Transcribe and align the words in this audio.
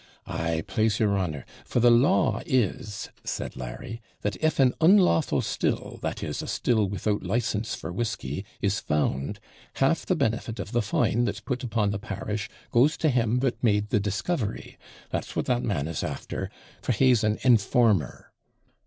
Ay, 0.25 0.63
plase 0.65 0.99
your 0.99 1.15
honour; 1.15 1.45
for 1.63 1.79
the 1.79 1.91
law 1.91 2.41
is,' 2.47 3.09
said 3.23 3.55
Larry, 3.55 4.01
'that, 4.23 4.35
if 4.37 4.59
an 4.59 4.73
unlawful 4.81 5.43
still, 5.43 5.99
that 6.01 6.23
is, 6.23 6.41
a 6.41 6.47
still 6.47 6.89
without 6.89 7.21
license 7.21 7.75
for 7.75 7.91
whisky, 7.93 8.43
is 8.63 8.79
found, 8.79 9.39
half 9.75 10.03
the 10.07 10.15
benefit 10.15 10.59
of 10.59 10.71
the 10.71 10.81
fine 10.81 11.25
that's 11.25 11.39
put 11.39 11.63
upon 11.63 11.91
the 11.91 11.99
parish 11.99 12.49
goes 12.71 12.97
to 12.97 13.09
him 13.09 13.41
that 13.41 13.63
made 13.63 13.89
the 13.89 13.99
discovery; 13.99 14.75
that's 15.11 15.35
what 15.35 15.45
that 15.45 15.61
man 15.61 15.87
is 15.87 16.03
after, 16.03 16.49
for 16.81 16.93
he's 16.93 17.23
an 17.23 17.37
informer.' 17.43 18.31